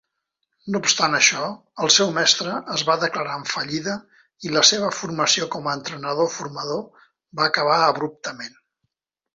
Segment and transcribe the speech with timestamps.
[0.75, 1.49] No obstant això,
[1.87, 3.99] el seu mestre es va declarar en fallida
[4.49, 7.09] i la seva formació com a entrenador-formador
[7.43, 8.61] va acabar abruptament.